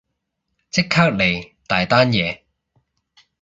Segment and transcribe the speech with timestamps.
[0.71, 2.41] 即刻嚟，大單嘢